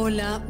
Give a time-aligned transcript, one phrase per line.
[0.00, 0.40] Hola,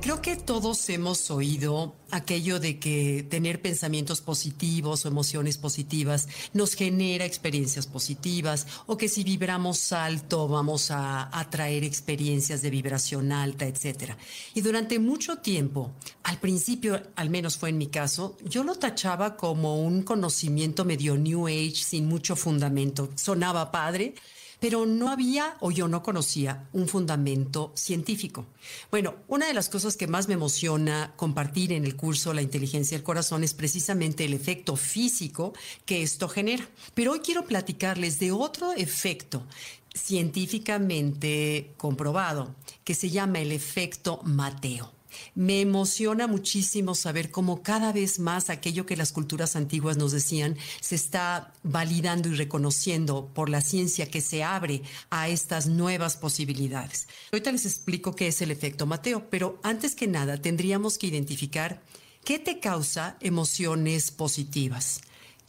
[0.00, 6.72] creo que todos hemos oído aquello de que tener pensamientos positivos o emociones positivas nos
[6.72, 13.66] genera experiencias positivas o que si vibramos alto vamos a atraer experiencias de vibración alta,
[13.66, 14.14] etc.
[14.54, 15.92] Y durante mucho tiempo,
[16.22, 21.18] al principio, al menos fue en mi caso, yo lo tachaba como un conocimiento medio
[21.18, 23.10] New Age sin mucho fundamento.
[23.14, 24.14] Sonaba padre,
[24.60, 28.46] pero no había o yo no conocía un fundamento científico.
[28.90, 32.96] Bueno, una de las cosas que más me emociona compartir en el curso La inteligencia
[32.96, 35.52] del corazón es precisamente el efecto físico
[35.84, 36.68] que esto genera.
[36.94, 39.42] Pero hoy quiero platicarles de otro efecto
[39.94, 42.54] científicamente comprobado
[42.84, 44.95] que se llama el efecto Mateo.
[45.34, 50.56] Me emociona muchísimo saber cómo cada vez más aquello que las culturas antiguas nos decían
[50.80, 57.08] se está validando y reconociendo por la ciencia que se abre a estas nuevas posibilidades.
[57.32, 61.82] Ahorita les explico qué es el efecto Mateo, pero antes que nada tendríamos que identificar
[62.24, 65.00] qué te causa emociones positivas.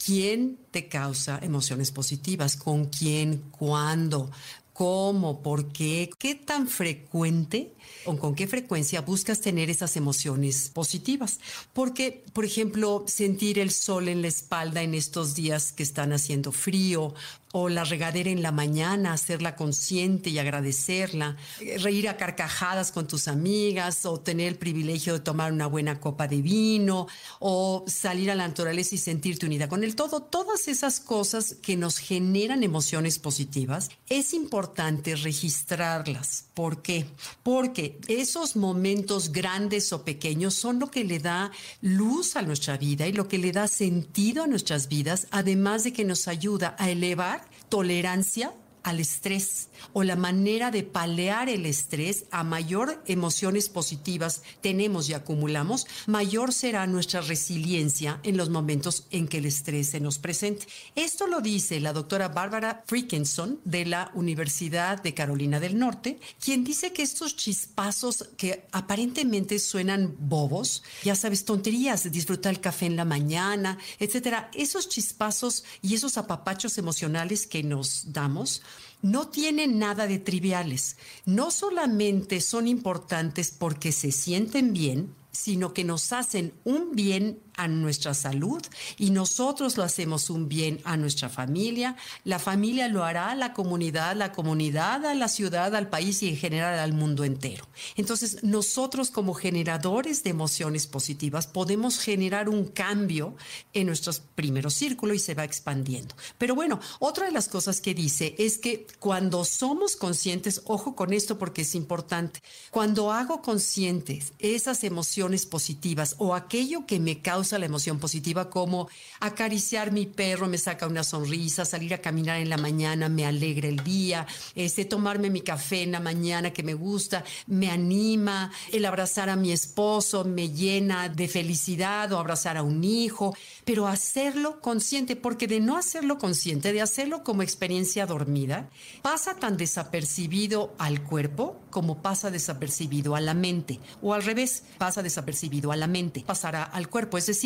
[0.04, 2.56] ¿Quién te causa emociones positivas?
[2.56, 3.42] ¿Con quién?
[3.50, 4.30] ¿Cuándo?
[4.78, 5.42] ¿Cómo?
[5.42, 6.08] ¿Por qué?
[6.20, 11.40] ¿Qué tan frecuente o con qué frecuencia buscas tener esas emociones positivas?
[11.72, 16.52] Porque, por ejemplo, sentir el sol en la espalda en estos días que están haciendo
[16.52, 17.12] frío
[17.52, 21.36] o la regadera en la mañana, hacerla consciente y agradecerla,
[21.78, 26.28] reír a carcajadas con tus amigas o tener el privilegio de tomar una buena copa
[26.28, 27.06] de vino
[27.38, 31.76] o salir a la naturaleza y sentirte unida con el todo, todas esas cosas que
[31.76, 36.44] nos generan emociones positivas, es importante registrarlas.
[36.54, 37.06] ¿Por qué?
[37.42, 43.06] Porque esos momentos grandes o pequeños son lo que le da luz a nuestra vida
[43.06, 46.90] y lo que le da sentido a nuestras vidas, además de que nos ayuda a
[46.90, 47.37] elevar
[47.68, 48.52] tolerancia
[48.82, 55.14] al estrés o la manera de palear el estrés a mayor emociones positivas tenemos y
[55.14, 60.66] acumulamos, mayor será nuestra resiliencia en los momentos en que el estrés se nos presente.
[60.94, 66.64] Esto lo dice la doctora Bárbara Frickenson de la Universidad de Carolina del Norte, quien
[66.64, 72.96] dice que estos chispazos que aparentemente suenan bobos, ya sabes, tonterías, disfrutar el café en
[72.96, 78.62] la mañana, etcétera, esos chispazos y esos apapachos emocionales que nos damos,
[79.02, 80.96] no tienen nada de triviales.
[81.24, 87.68] No solamente son importantes porque se sienten bien, sino que nos hacen un bien a
[87.68, 88.62] nuestra salud
[88.96, 93.52] y nosotros lo hacemos un bien a nuestra familia, la familia lo hará a la
[93.52, 97.66] comunidad, la comunidad a la ciudad, al país y en general al mundo entero.
[97.96, 103.34] Entonces, nosotros como generadores de emociones positivas podemos generar un cambio
[103.72, 106.14] en nuestros primeros círculos y se va expandiendo.
[106.38, 111.12] Pero bueno, otra de las cosas que dice es que cuando somos conscientes, ojo con
[111.12, 112.40] esto porque es importante,
[112.70, 118.88] cuando hago conscientes esas emociones positivas o aquello que me causa la emoción positiva, como
[119.20, 123.68] acariciar mi perro me saca una sonrisa, salir a caminar en la mañana me alegra
[123.68, 124.26] el día,
[124.56, 129.36] este, tomarme mi café en la mañana que me gusta, me anima, el abrazar a
[129.36, 135.46] mi esposo me llena de felicidad o abrazar a un hijo, pero hacerlo consciente, porque
[135.46, 138.68] de no hacerlo consciente, de hacerlo como experiencia dormida,
[139.02, 145.02] pasa tan desapercibido al cuerpo como pasa desapercibido a la mente, o al revés, pasa
[145.02, 147.18] desapercibido a la mente, pasará al cuerpo.
[147.18, 147.37] Es decir,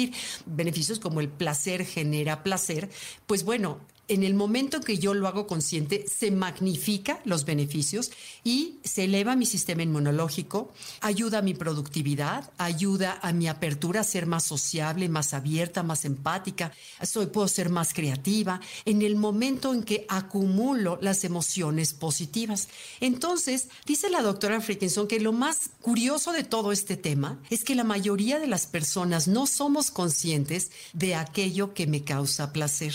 [0.47, 2.91] beneficios como el placer genera placer,
[3.27, 8.11] pues bueno, en el momento que yo lo hago consciente, se magnifica los beneficios
[8.45, 14.05] y se eleva mi sistema inmunológico, ayuda a mi productividad, ayuda a mi apertura a
[14.05, 19.73] ser más sociable, más abierta, más empática, soy, puedo ser más creativa en el momento
[19.73, 22.69] en que acumulo las emociones positivas.
[23.01, 27.75] Entonces, dice la doctora Frickinson que lo más curioso de todo este tema es que
[27.75, 32.93] la mayoría de las personas no somos conscientes de aquello que me causa placer.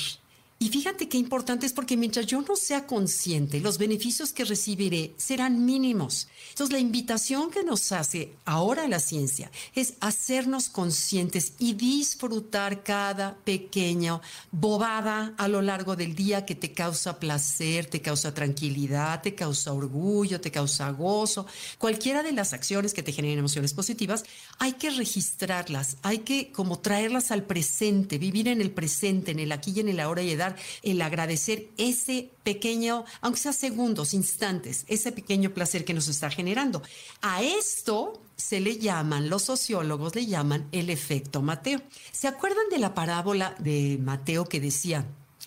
[0.59, 5.13] Y fíjate qué importante es porque mientras yo no sea consciente, los beneficios que recibiré
[5.15, 6.27] serán mínimos.
[6.49, 13.35] Entonces, la invitación que nos hace ahora la ciencia es hacernos conscientes y disfrutar cada
[13.43, 14.19] pequeña
[14.51, 19.73] bobada a lo largo del día que te causa placer, te causa tranquilidad, te causa
[19.73, 21.45] orgullo, te causa gozo.
[21.77, 24.23] Cualquiera de las acciones que te generen emociones positivas,
[24.57, 29.51] hay que registrarlas, hay que como traerlas al presente, vivir en el presente, en el
[29.51, 30.46] aquí y en el ahora y edad
[30.83, 36.81] el agradecer ese pequeño, aunque sea segundos, instantes, ese pequeño placer que nos está generando.
[37.21, 41.81] A esto se le llaman, los sociólogos le llaman el efecto Mateo.
[42.11, 45.05] ¿Se acuerdan de la parábola de Mateo que decía,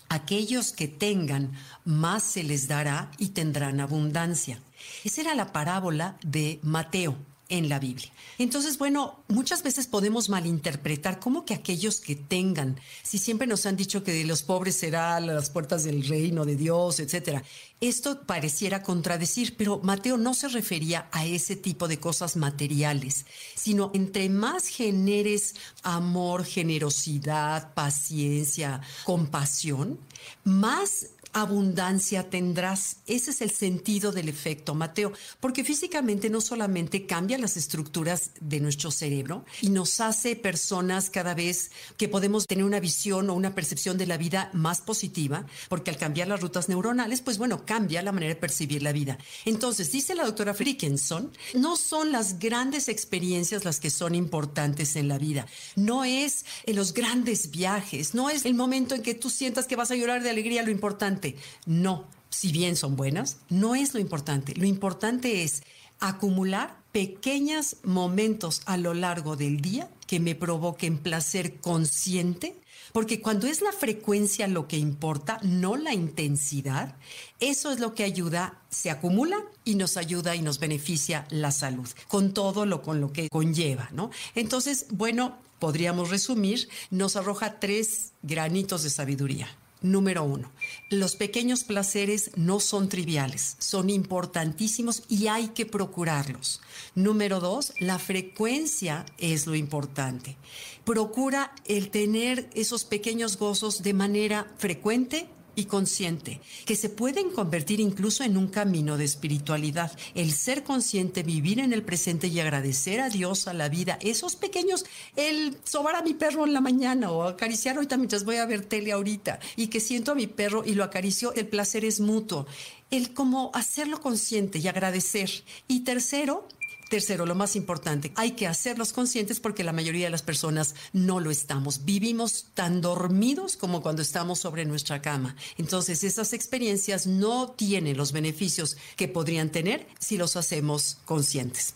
[0.09, 1.53] aquellos que tengan,
[1.85, 4.61] más se les dará y tendrán abundancia?
[5.03, 7.17] Esa era la parábola de Mateo
[7.51, 8.09] en la Biblia.
[8.39, 13.75] Entonces, bueno, muchas veces podemos malinterpretar como que aquellos que tengan, si siempre nos han
[13.75, 17.43] dicho que de los pobres será las puertas del reino de Dios, etcétera.
[17.81, 23.25] Esto pareciera contradecir, pero Mateo no se refería a ese tipo de cosas materiales,
[23.55, 29.99] sino entre más generes amor, generosidad, paciencia, compasión,
[30.43, 32.97] más abundancia tendrás.
[33.07, 38.59] Ese es el sentido del efecto Mateo, porque físicamente no solamente cambia las estructuras de
[38.59, 43.55] nuestro cerebro y nos hace personas cada vez que podemos tener una visión o una
[43.55, 48.01] percepción de la vida más positiva, porque al cambiar las rutas neuronales, pues bueno, cambia
[48.01, 49.17] la manera de percibir la vida.
[49.45, 55.07] Entonces, dice la doctora Frickenson, no son las grandes experiencias las que son importantes en
[55.07, 55.45] la vida,
[55.75, 59.75] no es en los grandes viajes, no es el momento en que tú sientas que
[59.75, 61.20] vas a llorar de alegría lo importante
[61.65, 64.53] no, si bien son buenas, no es lo importante.
[64.55, 65.63] Lo importante es
[65.99, 72.55] acumular pequeños momentos a lo largo del día que me provoquen placer consciente,
[72.91, 76.95] porque cuando es la frecuencia lo que importa, no la intensidad,
[77.39, 81.87] eso es lo que ayuda, se acumula y nos ayuda y nos beneficia la salud,
[82.09, 84.09] con todo lo con lo que conlleva, ¿no?
[84.35, 89.47] Entonces, bueno, podríamos resumir, nos arroja tres granitos de sabiduría.
[89.81, 90.51] Número uno,
[90.91, 96.61] los pequeños placeres no son triviales, son importantísimos y hay que procurarlos.
[96.93, 100.37] Número dos, la frecuencia es lo importante.
[100.85, 107.79] Procura el tener esos pequeños gozos de manera frecuente y consciente, que se pueden convertir
[107.79, 109.91] incluso en un camino de espiritualidad.
[110.15, 114.35] El ser consciente, vivir en el presente y agradecer a Dios, a la vida, esos
[114.35, 118.45] pequeños, el sobar a mi perro en la mañana o acariciar ahorita mientras voy a
[118.45, 121.99] ver tele ahorita y que siento a mi perro y lo acaricio, el placer es
[121.99, 122.45] mutuo.
[122.89, 125.29] El como hacerlo consciente y agradecer.
[125.67, 126.47] Y tercero,
[126.91, 131.21] Tercero, lo más importante, hay que hacerlos conscientes porque la mayoría de las personas no
[131.21, 131.85] lo estamos.
[131.85, 135.37] Vivimos tan dormidos como cuando estamos sobre nuestra cama.
[135.57, 141.75] Entonces, esas experiencias no tienen los beneficios que podrían tener si los hacemos conscientes.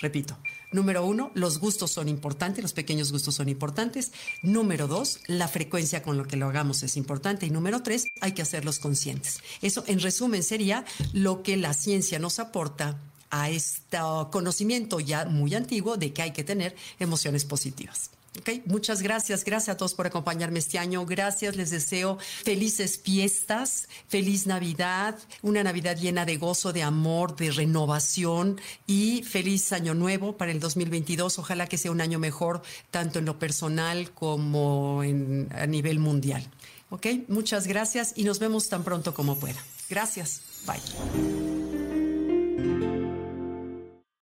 [0.00, 0.36] Repito,
[0.70, 4.12] Número uno, los gustos son importantes, los pequeños gustos son importantes.
[4.42, 7.46] Número dos, la frecuencia con lo que lo hagamos es importante.
[7.46, 9.40] Y número tres, hay que hacerlos conscientes.
[9.62, 10.84] Eso, en resumen, sería
[11.14, 12.98] lo que la ciencia nos aporta
[13.30, 13.98] a este
[14.30, 18.10] conocimiento ya muy antiguo de que hay que tener emociones positivas.
[18.40, 21.04] Okay, muchas gracias, gracias a todos por acompañarme este año.
[21.06, 27.50] Gracias, les deseo felices fiestas, feliz Navidad, una Navidad llena de gozo, de amor, de
[27.50, 31.38] renovación y feliz año nuevo para el 2022.
[31.38, 36.46] Ojalá que sea un año mejor, tanto en lo personal como en, a nivel mundial.
[36.90, 39.62] Ok, muchas gracias y nos vemos tan pronto como pueda.
[39.90, 41.57] Gracias, bye.